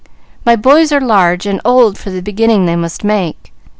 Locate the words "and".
1.45-1.61